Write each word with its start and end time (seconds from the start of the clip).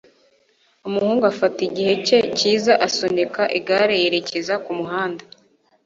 umuhungu 0.87 1.23
afata 1.31 1.59
igihe 1.67 1.93
cye 2.05 2.19
cyiza 2.37 2.73
asunika 2.87 3.41
igare 3.59 3.95
yerekeza 4.03 4.53
kumuhanda 4.65 5.23